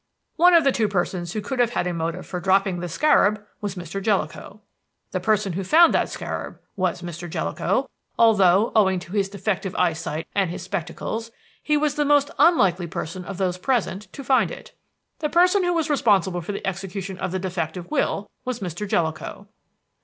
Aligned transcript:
"One 0.35 0.55
of 0.55 0.63
the 0.63 0.71
two 0.71 0.87
persons 0.87 1.33
who 1.33 1.41
could 1.41 1.59
have 1.59 1.73
had 1.73 1.85
a 1.85 1.93
motive 1.93 2.25
for 2.25 2.39
dropping 2.39 2.79
the 2.79 2.89
scarab 2.89 3.45
was 3.61 3.75
Mr. 3.75 4.01
Jellicoe. 4.01 4.59
The 5.11 5.19
person 5.19 5.53
who 5.53 5.63
found 5.63 5.93
that 5.93 6.09
scarab 6.09 6.57
was 6.75 7.03
Mr. 7.03 7.29
Jellicoe, 7.29 7.87
although, 8.17 8.71
owing 8.75 8.97
to 8.97 9.11
his 9.11 9.29
defective 9.29 9.75
eyesight 9.75 10.25
and 10.33 10.49
his 10.49 10.63
spectacles, 10.63 11.29
he 11.61 11.77
was 11.77 11.93
the 11.93 12.03
most 12.03 12.31
unlikely 12.39 12.87
person 12.87 13.23
of 13.25 13.37
those 13.37 13.59
present 13.59 14.11
to 14.13 14.23
find 14.23 14.49
it. 14.49 14.71
"The 15.19 15.29
person 15.29 15.63
who 15.63 15.71
was 15.75 15.87
responsible 15.87 16.41
for 16.41 16.51
the 16.51 16.65
execution 16.65 17.19
of 17.19 17.31
the 17.31 17.37
defective 17.37 17.91
will 17.91 18.27
was 18.43 18.59
Mr. 18.59 18.87
Jellicoe. 18.87 19.49